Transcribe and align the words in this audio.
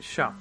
Tja. 0.00 0.32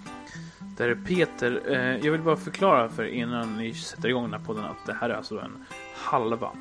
Det 0.77 0.83
här 0.83 0.89
är 0.89 0.95
Peter. 0.95 1.61
Eh, 1.67 2.05
Jag 2.05 2.11
vill 2.11 2.21
bara 2.21 2.37
förklara 2.37 2.89
för 2.89 3.03
er 3.03 3.07
innan 3.07 3.57
ni 3.57 3.73
sätter 3.73 4.09
igång 4.09 4.23
den 4.23 4.33
här 4.39 4.47
podden 4.47 4.65
att 4.65 4.85
det 4.85 4.93
här 4.93 5.09
är 5.09 5.13
alltså 5.13 5.39
en 5.39 5.65
halva. 5.95 6.51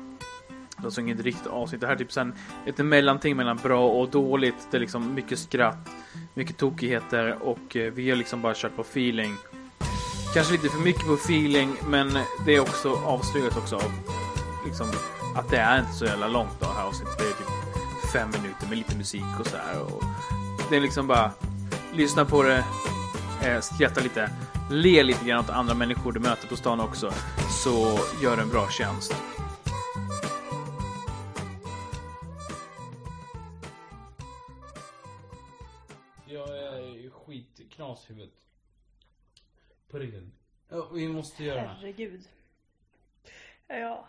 Det 0.49 0.81
är 0.83 0.85
alltså 0.85 1.01
inget 1.01 1.19
riktigt 1.19 1.47
avsnitt. 1.47 1.81
Det 1.81 1.87
här 1.87 1.93
är 1.93 1.97
typ 1.97 2.11
sen 2.11 2.33
ett 2.65 2.77
mellanting 2.77 3.35
mellan 3.37 3.57
bra 3.63 3.87
och 3.89 4.09
dåligt. 4.09 4.67
Det 4.71 4.77
är 4.77 4.81
liksom 4.81 5.13
mycket 5.13 5.39
skratt, 5.39 5.89
mycket 6.33 6.57
tokigheter 6.57 7.37
och 7.43 7.75
eh, 7.75 7.93
vi 7.93 8.09
har 8.09 8.17
liksom 8.17 8.41
bara 8.41 8.53
kört 8.55 8.75
på 8.75 8.81
feeling. 8.81 9.35
Kanske 10.33 10.53
lite 10.53 10.69
för 10.69 10.79
mycket 10.79 11.05
på 11.05 11.13
feeling, 11.13 11.75
men 11.87 12.09
det 12.45 12.55
är 12.55 12.59
också 12.59 12.89
avslöjat 13.05 13.57
också 13.57 13.75
av 13.75 13.91
liksom 14.65 14.87
att 15.35 15.49
det 15.49 15.57
är 15.57 15.79
inte 15.79 15.91
så 15.93 16.05
jävla 16.05 16.27
långt 16.27 16.59
då, 16.59 16.65
det 16.65 16.73
här 16.73 16.87
avsnittet. 16.87 17.17
Det 17.17 17.23
är 17.23 17.29
typ 17.29 18.11
fem 18.13 18.29
minuter 18.41 18.67
med 18.69 18.77
lite 18.77 18.97
musik 18.97 19.39
och 19.39 19.47
så 19.47 19.57
här. 19.57 19.81
Och 19.81 20.03
det 20.69 20.75
är 20.77 20.81
liksom 20.81 21.07
bara 21.07 21.31
lyssna 21.93 22.25
på 22.25 22.43
det, 22.43 22.65
eh, 23.43 23.61
skratta 23.61 24.01
lite, 24.01 24.29
le 24.71 25.03
lite 25.03 25.25
grann 25.25 25.39
åt 25.39 25.49
andra 25.49 25.73
människor 25.73 26.11
du 26.11 26.19
möter 26.19 26.47
på 26.47 26.55
stan 26.55 26.79
också. 26.79 27.11
Så 27.63 27.99
gör 28.23 28.37
en 28.37 28.49
bra 28.49 28.69
tjänst. 28.69 29.15
Jag 36.25 36.49
är 36.57 37.09
skitknas 37.09 38.09
i 38.09 38.13
huvudet. 38.13 38.33
På 39.91 39.97
riktigt. 39.97 40.23
Ja, 40.69 40.89
vi 40.93 41.07
måste 41.07 41.43
göra 41.43 41.61
det. 41.61 41.67
Herregud. 41.67 42.21
Ja. 43.67 44.07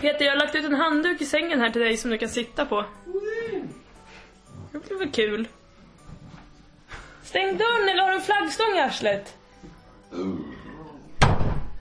Peter, 0.00 0.24
jag 0.24 0.32
har 0.32 0.38
lagt 0.38 0.54
ut 0.54 0.64
en 0.64 0.74
handduk 0.74 1.20
i 1.20 1.26
sängen 1.26 1.60
här 1.60 1.70
till 1.70 1.82
dig 1.82 1.96
som 1.96 2.10
du 2.10 2.18
kan 2.18 2.28
sitta 2.28 2.66
på. 2.66 2.84
Det 4.72 4.78
blir 4.78 4.98
väl 4.98 5.10
kul. 5.10 5.48
Stäng 7.22 7.56
dörren 7.56 7.88
eller 7.88 8.02
har 8.02 8.10
du 8.10 8.16
en 8.16 8.22
flaggstång 8.22 8.76
i 8.76 8.80
arslet? 8.80 9.36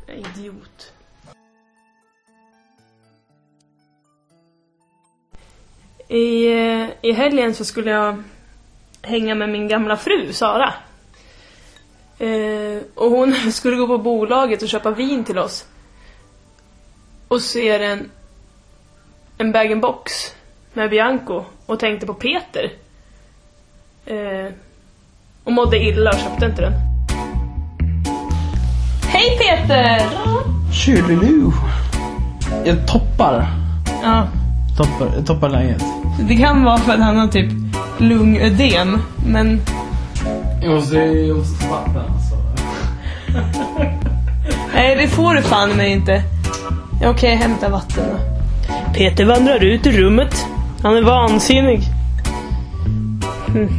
Idiot. 0.08 0.94
I, 6.08 6.46
eh, 6.48 6.90
I 7.02 7.12
helgen 7.12 7.54
så 7.54 7.66
skulle 7.66 7.92
jag 7.92 8.24
hänga 9.02 9.36
med 9.36 9.50
min 9.50 9.68
gamla 9.68 9.98
fru 9.98 10.34
Sara. 10.34 10.74
Eh, 12.20 12.82
och 12.96 13.12
hon 13.12 13.34
skulle 13.52 13.76
gå 13.78 13.88
på 13.88 13.98
bolaget 13.98 14.62
och 14.62 14.70
köpa 14.70 14.92
vin 14.92 15.24
till 15.24 15.38
oss. 15.40 15.66
Och 17.28 17.42
ser 17.42 17.80
en, 17.80 18.10
en 19.38 19.52
bag-in-box 19.52 20.12
med 20.74 20.90
Bianco 20.90 21.44
och 21.66 21.80
tänkte 21.80 22.06
på 22.06 22.14
Peter. 22.14 22.72
Eh, 24.06 24.54
och 25.44 25.52
mådde 25.52 25.78
illa 25.78 26.10
och 26.10 26.20
köpte 26.20 26.46
inte 26.46 26.62
den. 26.62 26.74
Hej 29.04 29.38
Peter! 29.38 30.02
Tjolilu. 30.74 31.52
Jag 32.66 32.88
toppar. 32.88 33.48
Ja, 34.04 34.28
Toppar, 34.78 35.22
toppar 35.22 35.50
läget. 35.50 35.84
det 36.28 36.36
kan 36.36 36.64
vara 36.64 36.78
för 36.78 36.94
att 36.94 37.00
han 37.00 37.18
har 37.18 37.28
typ 37.28 37.52
lungödem, 37.98 39.02
men 39.28 39.62
Jag 40.62 40.76
måste, 40.76 40.98
jag 40.98 41.38
måste 41.38 41.64
ta 41.64 41.70
vatten 41.70 42.02
alltså. 42.14 42.36
nej 44.74 44.96
det 44.96 45.08
får 45.08 45.34
du 45.34 45.42
fan 45.42 45.70
mig 45.70 45.92
inte. 45.92 46.24
Okej, 47.04 47.30
jag 47.30 47.38
hämtar 47.38 47.70
vatten 47.70 48.04
då. 48.12 48.38
Peter 48.94 49.26
vandrar 49.26 49.64
ut 49.64 49.88
ur 49.88 49.92
rummet. 49.92 50.46
Han 50.84 50.98
är 50.98 51.02
vansinnig. 51.02 51.82
Mm. 53.48 53.70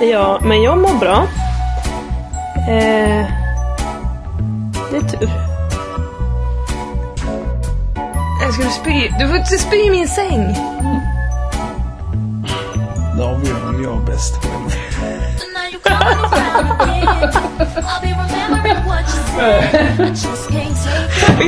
Ja, 0.00 0.40
men 0.42 0.62
jag 0.62 0.78
mår 0.78 0.98
bra. 0.98 1.26
Eh, 2.68 3.26
det 4.90 4.96
är 4.96 5.08
tur. 5.08 5.30
Jag 8.42 8.54
skulle 8.54 8.70
spy. 8.70 9.08
Du 9.18 9.28
får 9.28 9.36
inte 9.36 9.58
spy 9.58 9.76
i 9.76 9.90
min 9.90 10.08
säng. 10.08 10.54
Det 13.16 13.22
jag 13.82 13.85
bäst 14.06 14.34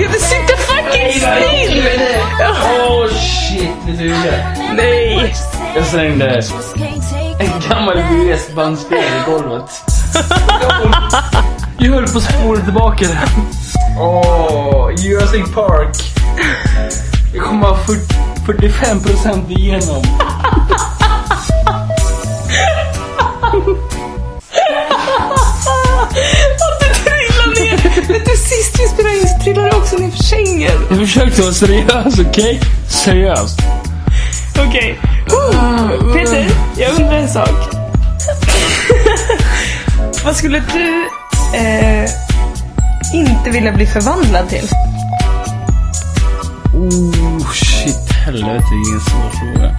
vill 0.09 0.21
sitta 0.21 0.57
fucking 0.57 1.13
still! 1.13 1.91
Oh 2.41 3.09
shit, 3.09 3.71
vet 3.87 3.99
du 3.99 4.09
det? 4.09 4.57
Nej! 4.77 5.35
Jag 5.75 5.87
slängde 5.87 6.43
en 7.39 7.51
gammal 7.69 7.97
VHS-bandspelare 7.99 9.05
i 9.05 9.31
golvet. 9.31 9.71
Jag 11.79 11.93
höll 11.93 12.07
på 12.07 12.19
att 12.19 12.25
spola 12.25 12.61
tillbaka 12.61 13.07
den. 13.09 13.19
Åh, 14.01 14.91
Jurassic 14.99 15.55
Park. 15.55 15.97
Jag 17.35 17.45
kommer 17.45 17.67
ha 17.67 17.77
40, 17.77 18.01
45% 18.47 19.51
igenom. 19.51 20.03
Att 23.49 23.55
du 26.81 26.89
trillar 27.05 27.49
ner! 27.61 27.77
Vet 28.09 28.25
du, 28.25 28.31
sist 28.37 28.81
vi 28.81 28.89
spelade 28.89 29.15
in 29.17 29.29
så 29.29 29.39
trillade 29.45 29.71
du 29.71 29.77
också 29.77 29.97
ner 29.97 30.11
för 30.11 30.23
sängen. 30.23 30.87
Jag 30.91 30.99
försökte 30.99 31.43
vara 31.43 31.53
seriös, 31.53 32.19
okej? 32.19 32.61
Seriöst. 32.89 33.59
Okej. 34.69 34.99
Oh, 35.31 36.13
Peter, 36.15 36.47
jag 36.77 36.93
undrar 36.95 37.19
en 37.19 37.29
sak. 37.29 37.51
Vad 40.25 40.37
skulle 40.37 40.63
du 40.73 41.09
eh, 41.59 42.11
inte 43.15 43.51
vilja 43.51 43.73
bli 43.73 43.87
förvandlad 43.87 44.49
till? 44.49 44.69
Oh 46.75 47.53
shit, 47.53 48.13
helvete 48.25 48.65
vilken 48.71 49.01
svår 49.01 49.31
fråga. 49.31 49.77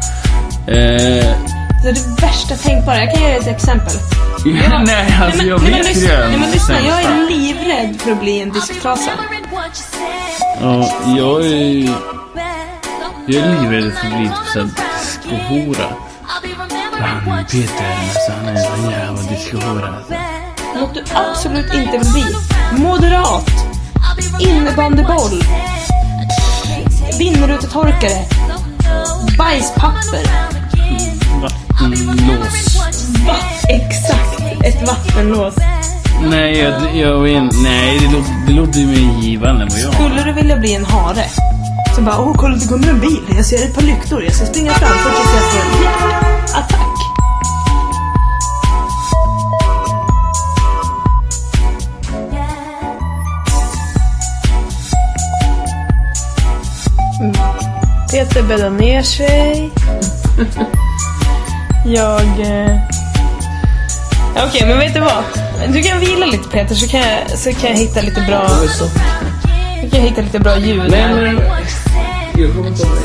Eh, 0.67 1.35
Så 1.83 1.91
det 1.91 2.21
värsta 2.21 2.55
tänkbara. 2.55 2.97
Jag 2.97 3.13
kan 3.13 3.23
ge 3.23 3.27
dig 3.27 3.37
ett 3.37 3.47
exempel. 3.47 3.93
nej, 4.85 5.17
alltså 5.21 5.43
jag 5.43 5.61
nej, 5.61 5.71
men 5.71 5.83
vet 5.83 5.97
ju 5.97 6.07
redan 6.07 6.29
nej, 6.29 6.39
men 6.39 6.51
lyssna, 6.51 6.79
jag 6.79 7.01
är 7.01 7.29
livrädd 7.29 8.01
för 8.01 8.11
att 8.11 8.19
bli 8.19 8.41
en 8.41 8.49
disktrasa. 8.49 9.11
Ja, 10.61 11.03
jag 11.17 11.45
är, 11.45 11.89
jag 13.27 13.43
är 13.43 13.61
livrädd 13.61 13.93
för 13.93 14.07
att 14.07 14.13
bli 14.13 14.31
typ 15.23 15.39
Han 16.99 17.25
what 17.25 17.53
you 17.55 17.67
Peter, 17.67 17.85
alltså 18.03 18.31
han 18.31 18.47
är 18.47 18.51
en 18.51 18.63
sån 18.63 18.91
jävla. 18.91 19.09
Alltså. 19.09 20.13
said. 20.13 20.19
Något 20.75 20.93
du 20.93 21.03
absolut 21.13 21.73
inte 21.73 21.97
vill 21.97 22.11
bli. 22.13 22.25
Moderat. 22.83 23.51
Innebandyboll. 24.39 25.43
what 29.81 30.03
you 30.13 30.58
Vattenlås. 31.89 32.77
Va? 33.27 33.35
Exakt. 33.69 34.41
Ett 34.63 34.87
vattenlås. 34.87 35.53
Nej, 36.29 36.57
jag, 36.57 36.95
jag 36.95 37.19
vet 37.19 37.43
Nej, 37.63 37.99
det 37.99 38.17
låter, 38.17 38.47
det 38.47 38.53
låter 38.53 38.79
ju 38.79 38.85
mer 38.85 39.21
givande 39.21 39.63
än 39.63 39.69
vad 39.69 39.79
jag 39.79 39.93
Skulle 39.93 40.23
du 40.23 40.33
vilja 40.33 40.57
bli 40.57 40.73
en 40.73 40.85
hare? 40.85 41.25
Så 41.95 42.01
bara, 42.01 42.19
åh 42.19 42.33
kolla 42.37 42.55
det 42.55 42.67
kommer 42.67 42.89
en 42.89 42.99
bil, 42.99 43.21
jag 43.35 43.45
ser 43.45 43.57
ett 43.57 43.75
par 43.75 43.81
lyktor, 43.81 44.23
jag 44.23 44.35
ska 44.35 44.45
springa 44.45 44.71
framför 44.71 45.09
tills 45.09 45.33
jag 45.35 45.51
ser 45.51 45.83
ja, 45.83 46.59
attack. 46.59 46.89
Peter 58.11 58.43
bäddar 58.43 58.69
ner 58.69 59.01
sig. 59.03 59.71
Jag... 61.85 62.21
Eh... 62.21 62.75
Okej, 64.47 64.67
men 64.67 64.79
vet 64.79 64.93
du 64.93 64.99
vad? 64.99 65.23
Du 65.73 65.81
kan 65.81 65.99
vila 65.99 66.25
lite 66.25 66.49
Peter 66.49 66.75
så 66.75 66.87
kan 66.87 66.99
jag, 66.99 67.29
så 67.39 67.51
kan 67.51 67.69
jag 67.69 67.77
hitta 67.77 68.01
lite 68.01 68.21
bra... 68.21 68.49
Så 68.49 68.85
kan 69.89 69.99
jag 69.99 70.09
hitta 70.09 70.21
lite 70.21 70.39
bra 70.39 70.57
ljud. 70.57 70.83
Nej, 70.91 71.13
men... 71.13 71.41
Jag 72.37 72.53
kommer 72.55 72.67
inte 72.67 72.81
ihåg, 72.81 72.97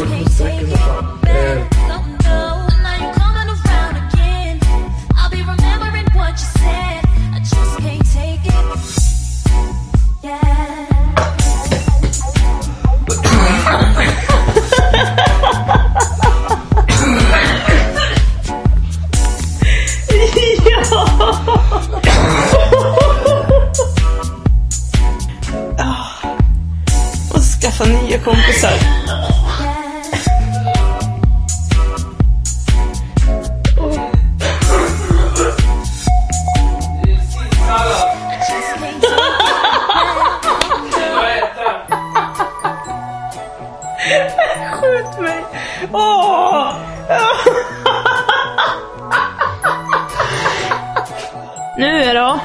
Nu 51.76 51.86
är 52.02 52.14
då. 52.14 52.40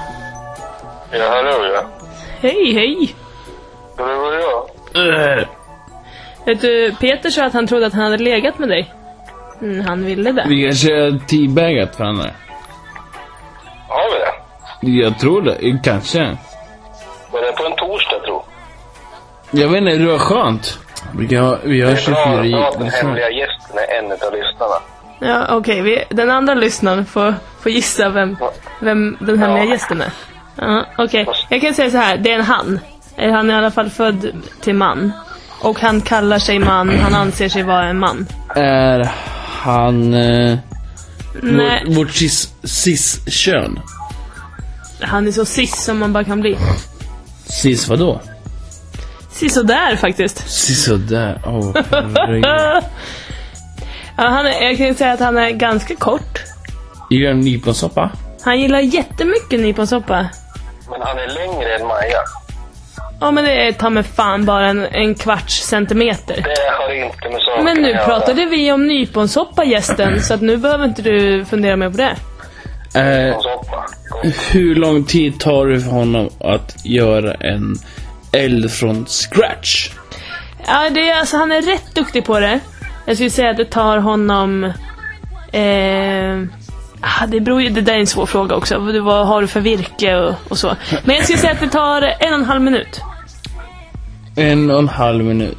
Ja, 1.12 1.30
hallå 1.30 1.52
ja. 1.74 1.84
Hej, 2.42 2.74
hej. 2.74 3.16
Det 3.98 4.04
var 4.04 4.34
jag. 4.34 5.40
Eh, 5.40 5.48
Vet 6.46 6.62
du, 6.62 6.96
Peter 7.00 7.30
sa 7.30 7.46
att 7.46 7.54
han 7.54 7.68
trodde 7.68 7.86
att 7.86 7.94
han 7.94 8.04
hade 8.12 8.18
legat 8.24 8.60
med 8.60 8.70
dig. 8.70 8.94
Mm, 9.62 9.86
han 9.86 10.06
ville 10.06 10.31
det. 10.31 10.46
Vi 10.48 10.64
kanske 10.64 10.94
har 10.94 11.28
teabagat 11.28 12.00
varandra. 12.00 12.30
Har 13.88 14.12
vi 14.14 14.20
det? 14.20 15.00
Jag 15.02 15.20
tror 15.20 15.42
det. 15.42 15.80
Kanske. 15.84 16.38
Var 17.31 17.42
det 17.42 17.52
på 17.52 17.66
en 17.66 17.76
torsdag, 17.76 18.20
tro? 18.26 18.44
Jag 19.52 19.68
vet 19.68 19.78
inte, 19.78 19.98
det 19.98 20.12
var 20.12 20.18
skönt. 20.18 20.80
Vi, 21.18 21.36
har, 21.36 21.60
vi 21.64 21.81
har 21.81 21.92
Det 21.92 21.98
är 21.98 22.02
24 22.02 22.26
bra 22.26 22.46
i... 22.46 22.54
att 22.54 22.80
den 22.80 22.90
hemliga 22.90 23.30
gästen 23.30 23.78
är 23.78 23.98
en 24.00 24.06
av 24.12 24.34
lyssnarna. 24.34 24.76
Ja, 25.21 25.45
okej. 25.50 25.81
vi 25.81 26.04
den 26.10 26.30
andra 26.31 26.54
lyssnaren 26.54 27.06
får, 27.06 27.36
får 27.62 27.71
gissa 27.71 28.10
vem, 28.10 28.38
vem 28.81 29.18
den 29.19 29.39
hemliga 29.39 29.63
Ja. 29.66 29.71
gästen 29.71 30.01
är. 30.01 30.12
Ja, 30.56 30.86
okej. 30.98 31.27
Jag 31.50 31.62
kan 31.62 31.74
säga 31.74 31.92
så 31.92 31.98
här, 31.98 32.18
det 32.18 32.31
är 32.31 32.39
en 32.39 32.45
han. 32.45 32.80
Han 33.18 33.50
är 33.50 33.54
i 33.54 33.57
alla 33.57 33.71
fall 33.71 33.89
född 33.89 34.31
till 34.62 34.75
man. 34.75 35.12
Och 35.62 35.80
han 35.80 36.01
kallar 36.01 36.39
sig 36.39 36.60
man, 36.60 36.89
han 37.00 37.16
anser 37.16 37.50
sig 37.50 37.63
vara 37.63 37.86
en 37.86 38.00
man. 38.00 38.27
Är 38.56 39.12
han... 39.62 40.13
Eh, 40.13 40.57
Nej, 41.42 41.83
vårt 41.88 41.98
vårt 41.98 42.10
cis- 42.12 42.54
cis-kön? 42.63 43.80
han 45.01 45.27
är 45.27 45.31
så 45.31 45.45
cis 45.45 45.83
som 45.83 46.00
man 46.00 46.13
bara 46.13 46.24
kan 46.24 46.42
bli. 46.42 46.57
Cis 47.62 47.88
vadå? 47.88 48.21
Sisådär 49.31 49.95
faktiskt. 49.95 50.50
Sisådär. 50.50 51.42
Åh, 51.45 51.71
herregud. 51.92 52.83
Ja, 54.21 54.27
han 54.27 54.45
är, 54.45 54.62
jag 54.63 54.77
kan 54.77 54.95
säga 54.95 55.13
att 55.13 55.19
han 55.19 55.38
är 55.38 55.50
ganska 55.50 55.95
kort. 55.95 56.39
Gillar 57.10 57.30
du 57.33 57.38
nyponsoppa? 57.38 58.12
Han 58.42 58.60
gillar 58.60 58.80
jättemycket 58.80 59.60
nyponsoppa. 59.60 60.27
Men 60.89 61.01
han 61.01 61.18
är 61.18 61.27
längre 61.27 61.75
än 61.75 61.88
Maja. 61.88 62.18
Ja 63.21 63.31
men 63.31 63.44
det 63.44 63.68
är 63.68 63.71
ta 63.71 63.89
mig 63.89 64.04
fan 64.04 64.45
bara 64.45 64.68
en, 64.68 64.86
en 64.86 65.16
kvarts 65.16 65.54
centimeter. 65.63 66.36
Det 66.36 66.71
har 66.83 66.94
inte 66.94 67.30
med 67.30 67.42
saken 67.42 67.63
Men 67.66 67.77
nu 67.81 67.89
att 67.89 67.95
göra. 67.95 68.06
pratade 68.06 68.45
vi 68.45 68.71
om 68.71 68.88
nyponsoppa 68.88 69.63
gästen, 69.63 70.21
så 70.21 70.33
att 70.33 70.42
nu 70.42 70.57
behöver 70.57 70.86
inte 70.86 71.01
du 71.01 71.45
fundera 71.45 71.75
mer 71.75 71.89
på 71.89 71.98
det. 71.98 72.16
Eh, 73.00 73.36
hur 74.51 74.75
lång 74.75 75.04
tid 75.04 75.39
tar 75.39 75.68
det 75.68 75.80
för 75.80 75.92
honom 75.92 76.30
att 76.39 76.86
göra 76.86 77.33
en 77.33 77.75
eld 78.31 78.71
från 78.71 79.06
scratch? 79.06 79.89
Ja, 80.68 80.89
det 80.89 81.10
är, 81.10 81.19
alltså, 81.19 81.38
han 81.38 81.51
är 81.51 81.62
rätt 81.62 81.95
duktig 81.95 82.25
på 82.25 82.39
det. 82.39 82.60
Jag 83.09 83.17
skulle 83.17 83.29
säga 83.29 83.50
att 83.50 83.57
det 83.57 83.65
tar 83.65 83.97
honom... 83.97 84.63
Eh, 85.51 86.44
ah, 87.01 87.25
det 87.27 87.39
beror 87.39 87.61
ju, 87.61 87.69
det 87.69 87.81
där 87.81 87.94
är 87.94 88.00
en 88.00 88.07
svår 88.07 88.25
fråga 88.25 88.56
också. 88.56 88.77
Vad, 89.01 89.27
har 89.27 89.41
du 89.41 89.47
för 89.47 89.59
virke 89.59 90.15
och, 90.15 90.35
och 90.50 90.57
så. 90.57 90.75
Men 91.03 91.15
jag 91.15 91.23
skulle 91.23 91.39
säga 91.39 91.53
att 91.53 91.59
det 91.59 91.67
tar 91.69 92.01
en 92.01 92.33
och 92.33 92.39
en 92.39 92.45
halv 92.45 92.61
minut. 92.61 93.01
En 94.35 94.71
och 94.71 94.79
en 94.79 94.89
halv 94.89 95.23
minut. 95.23 95.57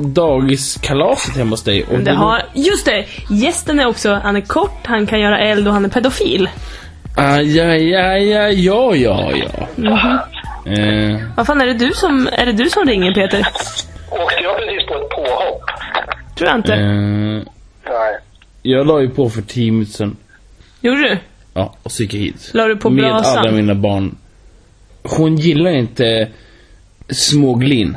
Dagiskalaset 0.00 1.36
hemma 1.36 1.50
hos 1.50 1.62
dig. 1.62 1.84
Och 1.84 1.98
Det 1.98 2.12
har, 2.12 2.42
just 2.54 2.86
det! 2.86 3.04
Gästen 3.30 3.80
är 3.80 3.86
också, 3.86 4.20
han 4.22 4.36
är 4.36 4.40
kort, 4.40 4.80
han 4.86 5.06
kan 5.06 5.20
göra 5.20 5.38
eld 5.38 5.68
och 5.68 5.74
han 5.74 5.84
är 5.84 5.88
pedofil. 5.88 6.48
Ah, 7.16 7.36
ja, 7.36 7.64
ja, 7.64 8.16
ja, 8.18 8.48
ja, 8.48 8.94
ja, 8.94 9.30
ja. 9.34 9.68
Mhm. 9.76 10.18
Eh, 10.78 11.20
Vad 11.36 11.46
fan 11.46 11.60
är 11.60 11.66
det 11.66 11.74
du 11.74 11.92
som, 11.94 12.28
är 12.32 12.46
det 12.46 12.52
du 12.52 12.70
som 12.70 12.84
ringer 12.84 13.14
Peter? 13.14 13.46
Åkte 14.10 14.42
jag 14.42 14.56
precis 14.56 14.86
på 14.88 14.94
ett 14.94 15.10
påhopp? 15.10 15.71
Tror 16.36 16.48
jag 16.50 16.58
inte. 16.58 16.74
eh, 16.74 16.80
Nej. 17.92 18.18
jag 18.62 18.86
la 18.86 19.00
ju 19.00 19.10
på 19.10 19.30
för 19.30 19.42
tio 19.42 19.72
minuter 19.72 19.92
sedan. 19.92 20.16
Gjorde 20.80 21.00
du? 21.00 21.18
Ja, 21.54 21.74
och 21.82 21.92
så 21.92 22.02
gick 22.02 22.14
jag 22.14 22.20
hit. 22.20 22.50
La 22.54 22.66
du 22.68 22.76
på 22.76 22.90
Med 22.90 23.04
brasan? 23.04 23.38
alla 23.38 23.50
mina 23.52 23.74
barn. 23.74 24.16
Hon 25.02 25.36
gillar 25.36 25.70
inte 25.70 26.28
småglin. 27.10 27.96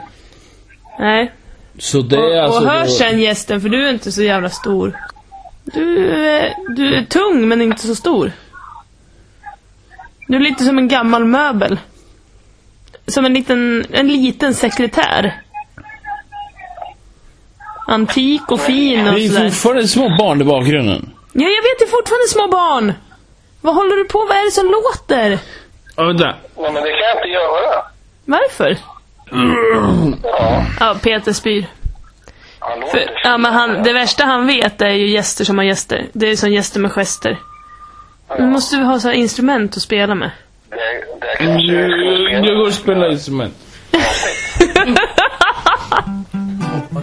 Nej. 0.99 1.31
Så 1.79 2.01
det 2.01 2.17
Och, 2.17 2.31
är 2.35 2.41
alltså... 2.41 2.59
och 2.61 2.67
hör 2.69 2.83
då- 2.85 2.91
sen 2.91 3.19
gästen, 3.19 3.61
för 3.61 3.69
du 3.69 3.87
är 3.87 3.91
inte 3.93 4.11
så 4.11 4.23
jävla 4.23 4.49
stor. 4.49 4.95
Du, 5.63 5.95
du 6.75 6.95
är 6.95 7.03
tung, 7.05 7.47
men 7.47 7.61
inte 7.61 7.87
så 7.87 7.95
stor. 7.95 8.31
Du 10.27 10.35
är 10.35 10.39
lite 10.39 10.63
som 10.63 10.77
en 10.77 10.87
gammal 10.87 11.25
möbel. 11.25 11.79
Som 13.07 13.25
en 13.25 13.33
liten, 13.33 13.85
en 13.91 14.07
liten 14.07 14.53
sekretär. 14.53 15.41
Antik 17.87 18.51
och 18.51 18.59
fin 18.59 19.07
och 19.07 19.13
Det 19.13 19.25
är 19.25 19.29
sådär. 19.29 19.49
fortfarande 19.49 19.87
små 19.87 20.09
barn 20.19 20.41
i 20.41 20.43
bakgrunden. 20.43 21.09
Ja, 21.33 21.41
jag 21.47 21.61
vet, 21.63 21.79
det 21.79 21.85
är 21.85 21.89
fortfarande 21.89 22.27
små 22.27 22.47
barn! 22.47 22.93
Vad 23.61 23.75
håller 23.75 23.95
du 23.95 24.05
på 24.05 24.19
Vad 24.19 24.37
är 24.37 24.45
det 24.45 24.51
som 24.51 24.65
låter? 24.71 25.39
Ja, 25.95 26.03
vänta. 26.03 26.25
Nej, 26.57 26.71
men 26.71 26.73
det 26.73 26.89
kan 26.89 26.99
jag 26.99 27.17
inte 27.17 27.27
göra. 27.29 27.83
Varför? 28.25 28.77
Ja, 30.23 30.63
Ja, 30.79 30.95
Peter 31.03 31.33
spyr. 31.33 31.65
han 32.59 32.79
låter 32.79 32.91
För, 32.91 33.11
ja, 33.23 33.37
men 33.37 33.53
han, 33.53 33.83
det 33.83 33.93
värsta 33.93 34.25
han 34.25 34.47
vet 34.47 34.81
är 34.81 34.89
ju 34.89 35.09
gäster 35.09 35.45
som 35.45 35.57
har 35.57 35.65
gäster. 35.65 36.05
Det 36.13 36.27
är 36.27 36.35
som 36.35 36.51
gäster 36.53 36.79
med 36.79 36.91
gester. 36.91 37.39
Nu 38.39 38.45
måste 38.47 38.77
vi 38.77 38.83
ha 38.83 38.99
så 38.99 39.07
här 39.07 39.15
instrument 39.15 39.77
att 39.77 39.81
spela 39.83 40.15
med. 40.15 40.31
Det, 40.69 40.75
det 41.21 41.35
kanske 41.37 41.73
jag 41.73 41.91
skulle 41.91 42.31
Jag 42.31 42.41
spela. 42.43 42.57
går 42.57 42.67
och 42.67 42.73
spelar 42.73 43.11
instrument. 43.11 43.55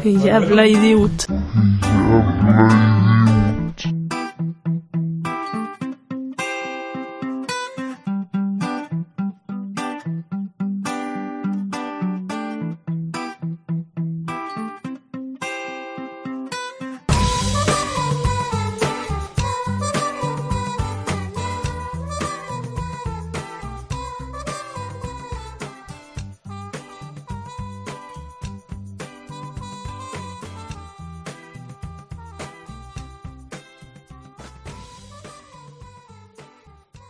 Jävla 0.05 0.67
idiot. 0.67 1.27
Jävla 1.29 3.02